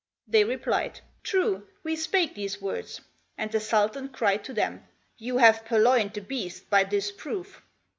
[0.27, 3.01] They replied, "True, we spake these words;"
[3.37, 4.87] and the Sultan cried to them,
[5.19, 7.61] "Ye have purloined the beast, by this proof."